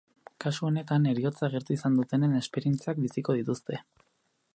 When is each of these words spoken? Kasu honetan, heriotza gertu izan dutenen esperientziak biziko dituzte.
Kasu 0.43 0.63
honetan, 0.69 1.03
heriotza 1.11 1.49
gertu 1.55 1.75
izan 1.75 1.99
dutenen 1.99 2.33
esperientziak 2.39 3.03
biziko 3.05 3.37
dituzte. 3.41 3.83